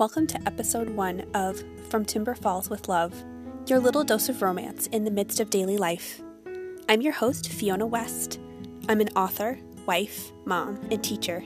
[0.00, 3.22] Welcome to episode one of From Timber Falls with Love,
[3.66, 6.22] your little dose of romance in the midst of daily life.
[6.88, 8.40] I'm your host, Fiona West.
[8.88, 11.44] I'm an author, wife, mom, and teacher,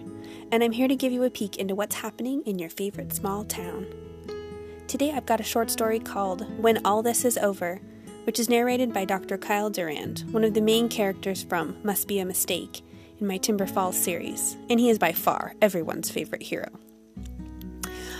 [0.53, 3.43] and I'm here to give you a peek into what's happening in your favorite small
[3.43, 3.89] town.
[4.87, 7.81] Today I've got a short story called When All This Is Over,
[8.23, 9.37] which is narrated by Dr.
[9.37, 12.83] Kyle Durand, one of the main characters from Must Be a Mistake
[13.19, 16.69] in my Timber Falls series, and he is by far everyone's favorite hero.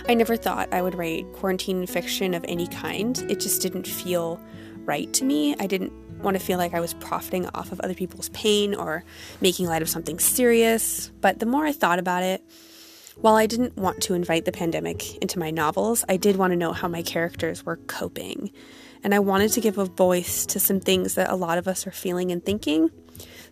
[0.07, 3.17] I never thought I would write quarantine fiction of any kind.
[3.27, 4.39] It just didn't feel
[4.81, 5.55] right to me.
[5.59, 5.91] I didn't
[6.21, 9.03] want to feel like I was profiting off of other people's pain or
[9.41, 11.11] making light of something serious.
[11.21, 12.43] But the more I thought about it,
[13.15, 16.57] while I didn't want to invite the pandemic into my novels, I did want to
[16.57, 18.51] know how my characters were coping.
[19.03, 21.87] And I wanted to give a voice to some things that a lot of us
[21.87, 22.91] are feeling and thinking.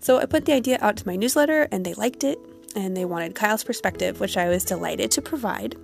[0.01, 2.37] So I put the idea out to my newsletter, and they liked it,
[2.75, 5.75] and they wanted Kyle's perspective, which I was delighted to provide.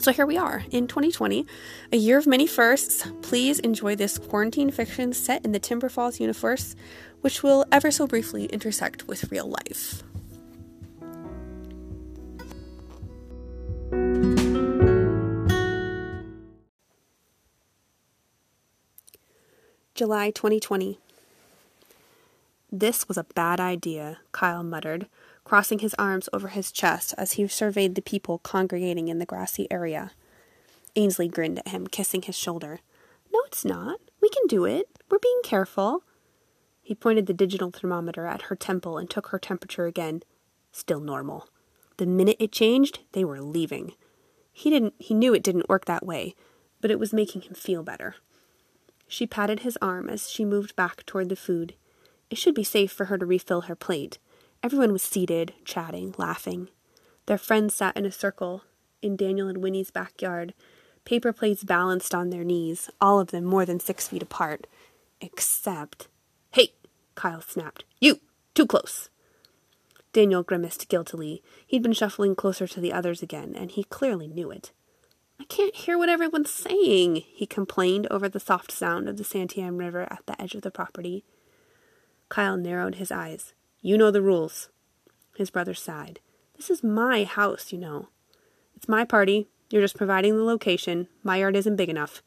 [0.00, 1.46] So here we are in 2020,
[1.92, 3.06] a year of many firsts.
[3.22, 6.74] Please enjoy this quarantine fiction set in the Timber Falls universe,
[7.20, 10.02] which will ever so briefly intersect with real life.
[19.94, 20.98] July 2020.
[22.72, 25.06] This was a bad idea, Kyle muttered
[25.44, 29.70] crossing his arms over his chest as he surveyed the people congregating in the grassy
[29.70, 30.12] area.
[30.96, 32.80] Ainsley grinned at him, kissing his shoulder.
[33.32, 34.00] No, it's not.
[34.20, 34.88] We can do it.
[35.10, 36.04] We're being careful.
[36.82, 40.22] He pointed the digital thermometer at her temple and took her temperature again.
[40.72, 41.48] Still normal.
[41.96, 43.92] The minute it changed, they were leaving.
[44.52, 46.34] He didn't he knew it didn't work that way,
[46.80, 48.16] but it was making him feel better.
[49.06, 51.74] She patted his arm as she moved back toward the food.
[52.30, 54.18] It should be safe for her to refill her plate.
[54.62, 56.68] Everyone was seated, chatting, laughing.
[57.26, 58.62] Their friends sat in a circle
[59.02, 60.54] in Daniel and Winnie's backyard,
[61.04, 64.68] paper plates balanced on their knees, all of them more than six feet apart.
[65.20, 66.06] Except.
[66.52, 66.74] Hey!
[67.16, 67.84] Kyle snapped.
[68.00, 68.20] You!
[68.54, 69.10] Too close!
[70.12, 71.42] Daniel grimaced guiltily.
[71.66, 74.70] He'd been shuffling closer to the others again, and he clearly knew it.
[75.40, 79.76] I can't hear what everyone's saying, he complained over the soft sound of the Santiam
[79.76, 81.24] River at the edge of the property.
[82.28, 83.54] Kyle narrowed his eyes.
[83.84, 84.68] You know the rules.
[85.36, 86.20] His brother sighed.
[86.56, 88.10] This is my house, you know.
[88.76, 89.48] It's my party.
[89.70, 91.08] You're just providing the location.
[91.24, 92.22] My yard isn't big enough.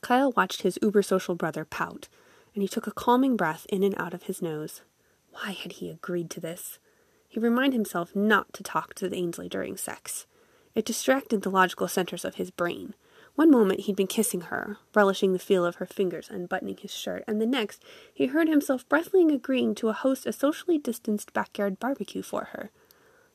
[0.00, 2.06] Kyle watched his uber social brother pout,
[2.54, 4.82] and he took a calming breath in and out of his nose.
[5.32, 6.78] Why had he agreed to this?
[7.28, 10.26] He reminded himself not to talk to the Ainsley during sex.
[10.76, 12.94] It distracted the logical centers of his brain.
[13.38, 17.22] One moment he'd been kissing her, relishing the feel of her fingers unbuttoning his shirt,
[17.28, 21.78] and the next he heard himself breathlessly agreeing to a host a socially distanced backyard
[21.78, 22.72] barbecue for her.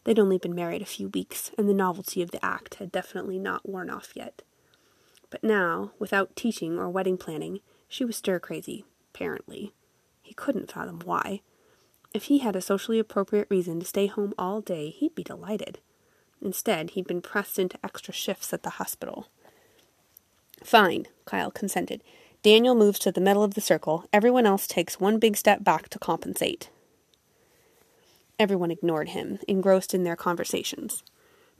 [0.04, 3.40] They'd only been married a few weeks, and the novelty of the act had definitely
[3.40, 4.42] not worn off yet.
[5.30, 8.84] But now, without teaching or wedding planning, she was stir crazy,
[9.14, 9.74] apparently.
[10.22, 11.40] He couldn't fathom why.
[12.14, 15.80] If he had a socially appropriate reason to stay home all day, he'd be delighted.
[16.42, 19.30] Instead, he'd been pressed into extra shifts at the hospital.
[20.62, 22.04] Fine, Kyle consented.
[22.42, 24.06] Daniel moves to the middle of the circle.
[24.12, 26.70] Everyone else takes one big step back to compensate.
[28.38, 31.04] Everyone ignored him, engrossed in their conversations.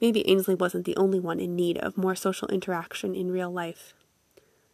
[0.02, 3.94] Maybe Ainsley wasn't the only one in need of more social interaction in real life.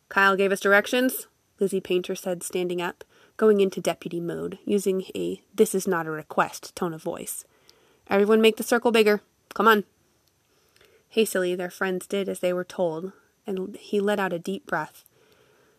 [0.08, 1.28] Kyle gave us directions,
[1.60, 3.04] Lizzie Painter said, standing up,
[3.38, 7.46] going into deputy mode, using a this is not a request tone of voice.
[8.08, 9.22] Everyone make the circle bigger.
[9.54, 9.84] Come on.
[11.10, 13.12] Hastily, their friends did as they were told,
[13.50, 15.04] and he let out a deep breath,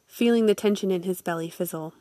[0.07, 1.95] feeling the tension in his belly fizzle.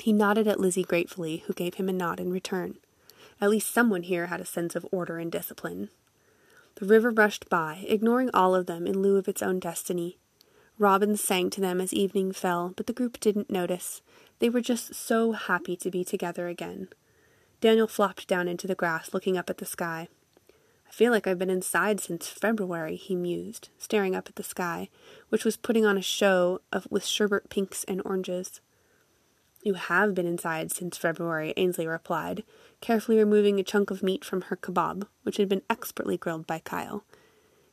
[0.00, 2.76] He nodded at Lizzie gratefully, who gave him a nod in return.
[3.40, 5.90] At least someone here had a sense of order and discipline.
[6.74, 10.18] The river rushed by, ignoring all of them in lieu of its own destiny.
[10.76, 14.02] Robins sang to them as evening fell, but the group didn't notice.
[14.40, 16.88] They were just so happy to be together again.
[17.60, 20.08] Daniel flopped down into the grass, looking up at the sky
[20.94, 24.88] feel like I've been inside since February, he mused, staring up at the sky,
[25.28, 28.60] which was putting on a show of, with sherbet pinks and oranges.
[29.64, 32.44] You have been inside since February, Ainsley replied,
[32.80, 36.60] carefully removing a chunk of meat from her kebab, which had been expertly grilled by
[36.60, 37.04] Kyle.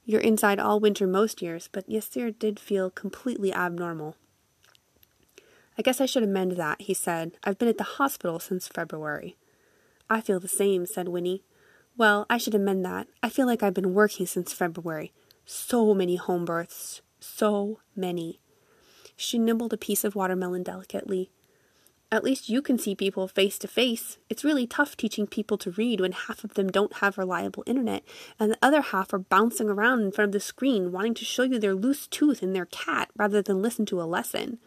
[0.03, 4.15] You're inside all winter most years, but yesterday did feel completely abnormal.
[5.77, 7.33] I guess I should amend that, he said.
[7.43, 9.37] I've been at the hospital since February.
[10.09, 11.43] I feel the same, said Winnie.
[11.97, 13.07] Well, I should amend that.
[13.21, 15.13] I feel like I've been working since February.
[15.45, 17.01] So many home births.
[17.19, 18.39] So many.
[19.15, 21.31] She nibbled a piece of watermelon delicately.
[22.13, 24.17] At least you can see people face to face.
[24.29, 28.03] It's really tough teaching people to read when half of them don't have reliable internet
[28.37, 31.43] and the other half are bouncing around in front of the screen wanting to show
[31.43, 34.57] you their loose tooth and their cat rather than listen to a lesson.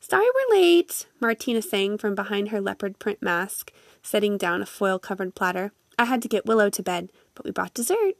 [0.00, 3.70] Sorry we're late, Martina sang from behind her leopard print mask,
[4.02, 5.72] setting down a foil covered platter.
[5.98, 8.14] I had to get Willow to bed, but we brought dessert.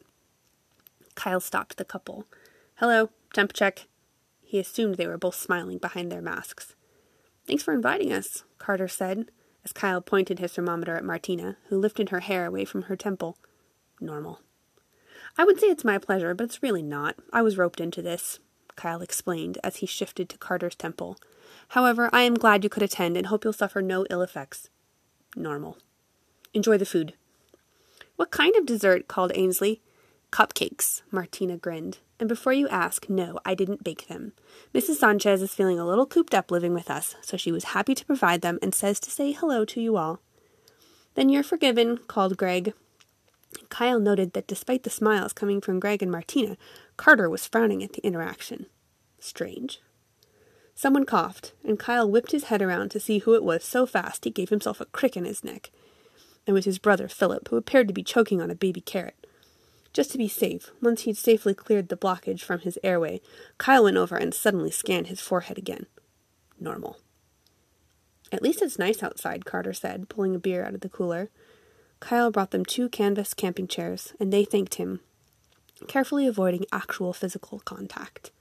[1.15, 2.27] Kyle stopped the couple.
[2.77, 3.87] Hello, temp check.
[4.43, 6.75] He assumed they were both smiling behind their masks.
[7.47, 9.31] Thanks for inviting us, Carter said,
[9.65, 13.37] as Kyle pointed his thermometer at Martina, who lifted her hair away from her temple.
[14.01, 14.41] Normal.
[15.37, 17.17] I would say it's my pleasure, but it's really not.
[17.33, 18.39] I was roped into this,
[18.77, 21.19] Kyle explained as he shifted to Carter's temple.
[21.69, 24.69] However, I am glad you could attend and hope you'll suffer no ill effects.
[25.37, 25.79] Normal.
[26.53, 27.15] Enjoy the food.
[28.17, 29.09] What kind of dessert?
[29.09, 29.81] called Ainsley.
[30.31, 31.99] Cupcakes, Martina grinned.
[32.19, 34.33] And before you ask, no, I didn't bake them.
[34.73, 34.97] Mrs.
[34.97, 38.07] Sanchez is feeling a little cooped up living with us, so she was happy to
[38.07, 40.21] provide them and says to say hello to you all.
[41.15, 42.73] Then you're forgiven, called Greg.
[43.69, 46.57] Kyle noted that despite the smiles coming from Greg and Martina,
[46.97, 48.67] Carter was frowning at the interaction.
[49.19, 49.81] Strange.
[50.75, 54.25] Someone coughed, and Kyle whipped his head around to see who it was so fast
[54.25, 55.71] he gave himself a crick in his neck.
[56.47, 59.27] It was his brother Philip, who appeared to be choking on a baby carrot.
[59.93, 63.21] Just to be safe, once he'd safely cleared the blockage from his airway,
[63.59, 65.87] Kyle went over and suddenly scanned his forehead again.
[66.59, 66.99] Normal.
[68.33, 71.31] At least it's nice outside, Carter said, pulling a beer out of the cooler.
[72.01, 75.01] Kyle brought them two canvas camping chairs, and they thanked him,
[75.87, 78.33] carefully avoiding actual physical contact.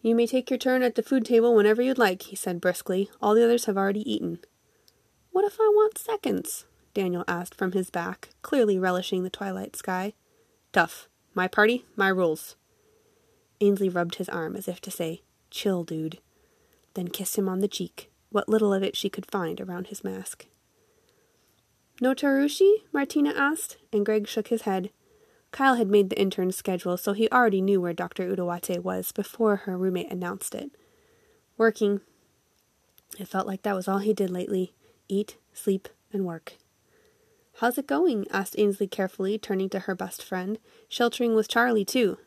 [0.00, 3.10] You may take your turn at the food table whenever you'd like, he said briskly.
[3.20, 4.38] All the others have already eaten.
[5.32, 6.66] What if I want seconds?
[6.98, 10.14] Daniel asked from his back, clearly relishing the twilight sky.
[10.72, 11.08] Tough.
[11.32, 12.56] My party, my rules.
[13.60, 16.18] Ainsley rubbed his arm as if to say, Chill, dude.
[16.94, 20.02] Then kissed him on the cheek, what little of it she could find around his
[20.02, 20.46] mask.
[22.00, 22.82] No Tarushi?
[22.92, 24.90] Martina asked, and Greg shook his head.
[25.52, 28.28] Kyle had made the intern's schedule, so he already knew where Dr.
[28.28, 30.72] Udawate was before her roommate announced it.
[31.56, 32.00] Working.
[33.20, 34.74] It felt like that was all he did lately
[35.08, 36.54] eat, sleep, and work.
[37.60, 38.24] How's it going?
[38.30, 40.60] asked Ainsley carefully, turning to her best friend.
[40.88, 42.18] Sheltering with Charlie, too.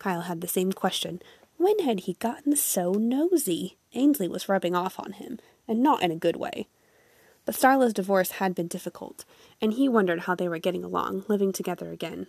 [0.00, 1.22] Kyle had the same question.
[1.56, 3.78] When had he gotten so nosy?
[3.94, 5.38] Ainsley was rubbing off on him,
[5.68, 6.66] and not in a good way.
[7.44, 9.24] But Starla's divorce had been difficult,
[9.60, 12.26] and he wondered how they were getting along, living together again.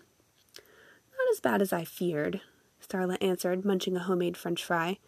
[0.56, 2.42] Not as bad as I feared,
[2.88, 5.00] Starla answered, munching a homemade French fry.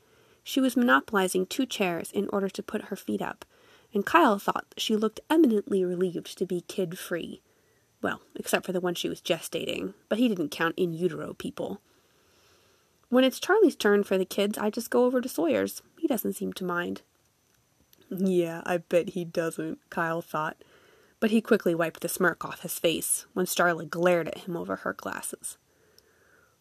[0.44, 3.46] She was monopolizing two chairs in order to put her feet up,
[3.96, 7.42] and Kyle thought she looked eminently relieved to be kid free.
[8.02, 11.82] Well, except for the one she was gestating, but he didn't count in utero people.
[13.08, 15.82] When it's Charlie's turn for the kids, I just go over to Sawyer's.
[15.98, 17.04] He doesn't seem to mind.
[18.10, 20.58] Yeah, I bet he doesn't, Kyle thought.
[21.22, 24.76] But he quickly wiped the smirk off his face when Starla glared at him over
[24.78, 25.58] her glasses.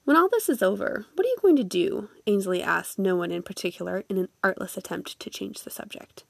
[0.04, 2.10] When all this is over, what are you going to do?
[2.28, 6.24] Ainsley asked no one in particular in an artless attempt to change the subject.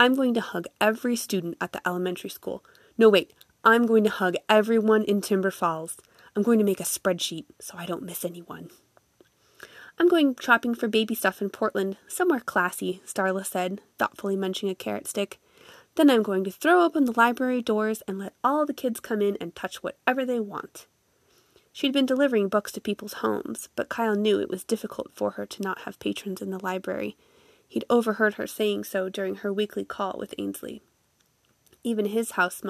[0.00, 2.64] I'm going to hug every student at the elementary school.
[2.96, 5.98] No, wait, I'm going to hug everyone in Timber Falls.
[6.34, 8.70] I'm going to make a spreadsheet so I don't miss anyone.
[9.98, 14.74] I'm going shopping for baby stuff in Portland, somewhere classy, Starla said, thoughtfully munching a
[14.74, 15.38] carrot stick.
[15.96, 19.20] Then I'm going to throw open the library doors and let all the kids come
[19.20, 20.86] in and touch whatever they want.
[21.74, 25.44] She'd been delivering books to people's homes, but Kyle knew it was difficult for her
[25.44, 27.18] to not have patrons in the library,
[27.70, 30.82] He'd overheard her saying so during her weekly call with Ainsley.
[31.84, 32.62] Even his house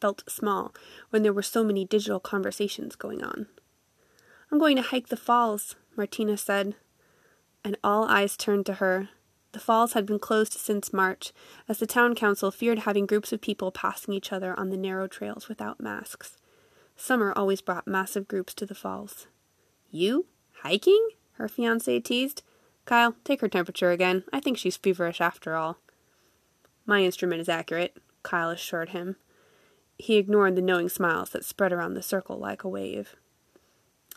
[0.00, 0.74] felt small
[1.10, 3.46] when there were so many digital conversations going on.
[4.50, 6.76] I'm going to hike the falls, Martina said,
[7.62, 9.10] and all eyes turned to her.
[9.52, 11.34] The falls had been closed since March,
[11.68, 15.08] as the town council feared having groups of people passing each other on the narrow
[15.08, 16.38] trails without masks.
[16.96, 19.26] Summer always brought massive groups to the falls.
[19.90, 20.24] You?
[20.62, 21.10] Hiking?
[21.32, 22.42] her fiance teased.
[22.88, 24.24] Kyle, take her temperature again.
[24.32, 25.76] I think she's feverish after all.
[26.86, 29.16] My instrument is accurate, Kyle assured him.
[29.98, 33.14] He ignored the knowing smiles that spread around the circle like a wave.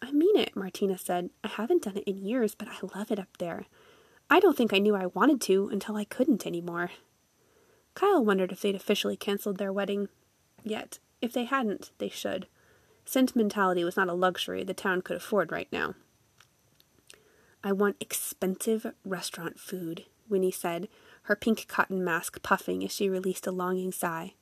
[0.01, 1.32] I mean it, Martina said.
[1.44, 3.66] I haven't done it in years, but I love it up there.
[4.30, 6.92] I don't think I knew I wanted to until I couldn't anymore.
[7.94, 10.08] Kyle wondered if they'd officially canceled their wedding.
[10.63, 12.48] Yet, if they hadn't, they should.
[13.04, 15.96] Sentimentality was not a luxury the town could afford right now.
[17.63, 20.88] I want expensive restaurant food, Winnie said,
[21.24, 24.34] her pink cotton mask puffing as she released a longing sigh.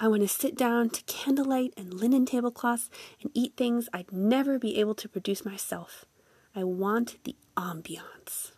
[0.00, 2.88] I want to sit down to candlelight and linen tablecloths
[3.20, 6.06] and eat things I'd never be able to produce myself.
[6.56, 8.52] I want the ambiance.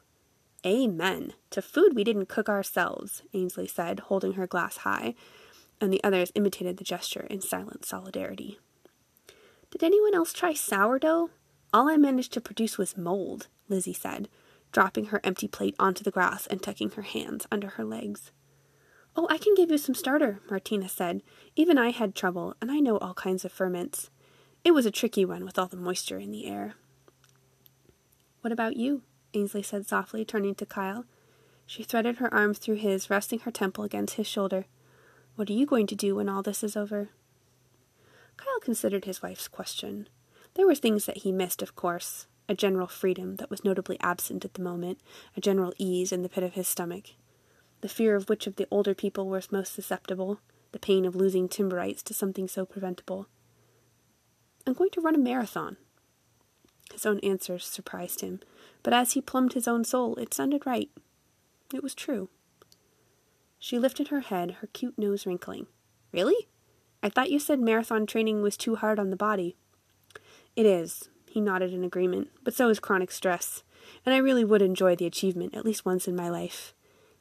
[0.64, 1.34] Amen.
[1.50, 5.14] To food we didn't cook ourselves, Ainsley said, holding her glass high,
[5.80, 8.58] and the others imitated the gesture in silent solidarity.
[9.70, 11.30] Did anyone else try sourdough?
[11.72, 14.28] All I managed to produce was mold, Lizzie said,
[14.72, 18.32] dropping her empty plate onto the grass and tucking her hands under her legs.
[19.16, 21.22] Oh, I can give you some starter, Martina said.
[21.54, 24.10] Even I had trouble, and I know all kinds of ferments.
[24.64, 26.74] It was a tricky one with all the moisture in the air.
[28.40, 29.02] What about you?
[29.32, 31.04] Ainsley said softly, turning to Kyle.
[31.64, 34.66] She threaded her arm through his, resting her temple against his shoulder.
[35.36, 37.10] What are you going to do when all this is over?
[38.36, 40.08] Kyle considered his wife's question.
[40.54, 44.44] There were things that he missed, of course a general freedom that was notably absent
[44.44, 44.98] at the moment,
[45.36, 47.10] a general ease in the pit of his stomach.
[47.80, 50.40] The fear of which of the older people was most susceptible,
[50.72, 53.28] the pain of losing timber rights to something so preventable.
[54.66, 55.76] I'm going to run a marathon.
[56.92, 58.40] His own answer surprised him,
[58.82, 60.90] but as he plumbed his own soul, it sounded right.
[61.72, 62.28] It was true.
[63.58, 65.66] She lifted her head, her cute nose wrinkling.
[66.12, 66.48] Really?
[67.02, 69.56] I thought you said marathon training was too hard on the body.
[70.54, 73.64] It is, he nodded in agreement, but so is chronic stress,
[74.06, 76.72] and I really would enjoy the achievement at least once in my life.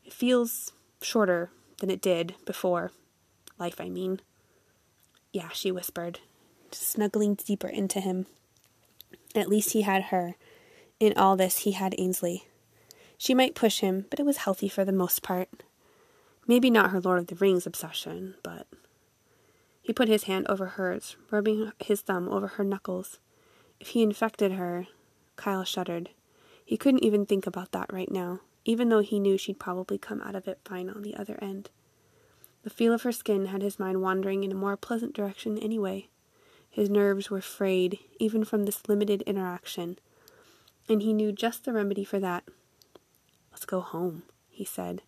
[0.05, 2.91] It feels shorter than it did before.
[3.58, 4.22] Life, I mean.
[5.32, 6.20] Yeah, she whispered,
[6.72, 8.27] snuggling deeper into him.
[9.34, 10.36] At least he had her.
[11.00, 12.46] In all this, he had Ainsley.
[13.17, 15.50] She might push him, but it was healthy for the most part.
[16.46, 18.67] Maybe not her Lord of the Rings obsession, but.
[19.82, 23.17] He put his hand over hers, rubbing his thumb over her knuckles.
[23.84, 24.88] If he infected her,
[25.36, 26.12] Kyle shuddered.
[26.63, 30.22] He couldn't even think about that right now, even though he knew she'd probably come
[30.22, 31.70] out of it fine on the other end.
[32.63, 36.08] The feel of her skin had his mind wandering in a more pleasant direction anyway.
[36.70, 40.00] His nerves were frayed, even from this limited interaction,
[40.88, 42.46] and he knew just the remedy for that.
[43.52, 45.02] Let's go home, he said.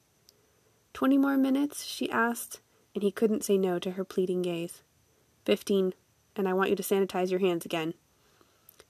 [0.91, 1.85] Twenty more minutes?
[1.85, 2.59] she asked,
[2.93, 4.81] and he couldn't say no to her pleading gaze.
[5.45, 5.93] Fifteen,
[6.35, 7.93] and I want you to sanitize your hands again.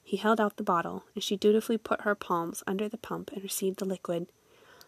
[0.08, 3.42] He held out the bottle, and she dutifully put her palms under the pump and
[3.42, 4.28] received the liquid.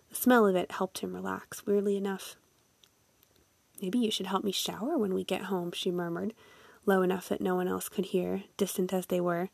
[0.10, 2.36] The smell of it helped him relax, weirdly enough.
[3.82, 6.36] Maybe you should help me shower when we get home, she murmured,
[6.86, 9.50] low enough that no one else could hear, distant as they were.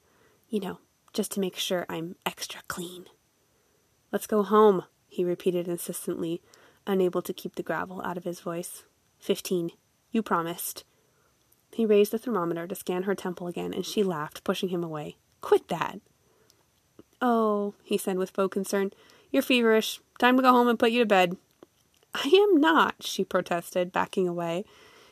[0.50, 0.80] You know,
[1.14, 3.06] just to make sure I'm extra clean.
[4.12, 6.42] Let's go home, he repeated insistently,
[6.86, 8.84] unable to keep the gravel out of his voice.
[9.18, 9.72] Fifteen.
[10.12, 10.84] You promised.
[11.72, 15.16] He raised the thermometer to scan her temple again, and she laughed, pushing him away.
[15.44, 16.00] Quit that.
[17.22, 18.92] Oh, he said with faux concern.
[19.30, 20.00] You're feverish.
[20.18, 21.36] Time to go home and put you to bed.
[22.16, 24.64] I am not, she protested, backing away.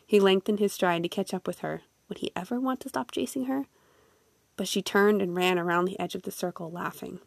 [0.08, 1.82] He lengthened his stride to catch up with her.
[2.08, 3.66] Would he ever want to stop chasing her?
[4.56, 7.20] But she turned and ran around the edge of the circle, laughing.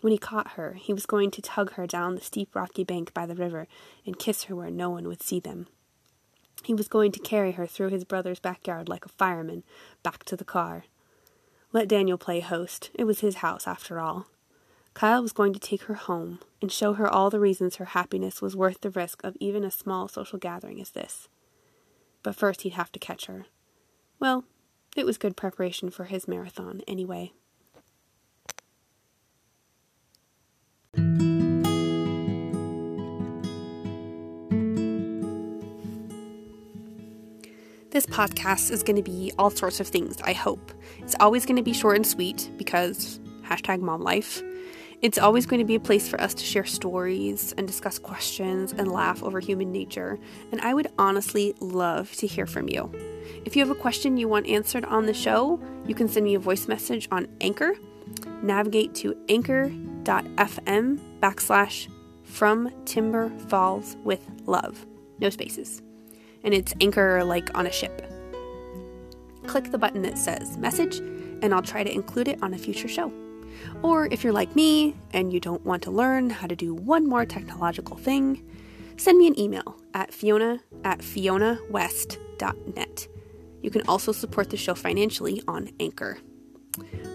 [0.00, 3.14] When he caught her, he was going to tug her down the steep rocky bank
[3.14, 3.68] by the river
[4.04, 5.68] and kiss her where no one would see them.
[6.64, 9.62] He was going to carry her through his brother's backyard like a fireman,
[10.02, 10.84] back to the car.
[11.74, 12.90] Let Daniel play host.
[12.94, 14.28] It was his house, after all.
[14.94, 18.40] Kyle was going to take her home and show her all the reasons her happiness
[18.40, 21.28] was worth the risk of even a small social gathering as this.
[22.22, 23.46] But first he'd have to catch her.
[24.20, 24.44] Well,
[24.96, 27.32] it was good preparation for his marathon, anyway.
[37.94, 40.72] This podcast is going to be all sorts of things, I hope.
[40.98, 44.42] It's always going to be short and sweet because hashtag mom life.
[45.00, 48.72] It's always going to be a place for us to share stories and discuss questions
[48.72, 50.18] and laugh over human nature.
[50.50, 52.90] And I would honestly love to hear from you.
[53.44, 56.34] If you have a question you want answered on the show, you can send me
[56.34, 57.76] a voice message on Anchor.
[58.42, 61.88] Navigate to anchor.fm backslash
[62.24, 64.84] from Timber Falls with love.
[65.20, 65.80] No spaces
[66.44, 68.02] and it's anchor like on a ship.
[69.46, 70.98] Click the button that says message,
[71.42, 73.12] and I'll try to include it on a future show.
[73.82, 77.06] Or if you're like me and you don't want to learn how to do one
[77.06, 78.44] more technological thing,
[78.96, 83.08] send me an email at fiona at fionawest.net.
[83.62, 86.18] You can also support the show financially on Anchor.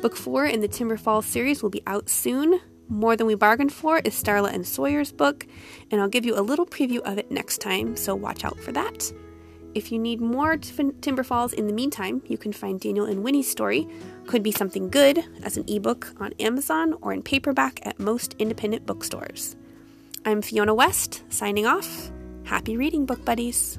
[0.01, 2.59] Book 4 in the Timber Falls series will be out soon.
[2.89, 5.45] More Than We Bargained For is Starla and Sawyer's book,
[5.91, 8.71] and I'll give you a little preview of it next time, so watch out for
[8.71, 9.13] that.
[9.75, 13.49] If you need more Timber Falls in the meantime, you can find Daniel and Winnie's
[13.49, 13.87] story,
[14.25, 18.87] Could Be Something Good, as an ebook on Amazon or in paperback at most independent
[18.87, 19.55] bookstores.
[20.25, 22.11] I'm Fiona West, signing off.
[22.43, 23.77] Happy reading, book buddies.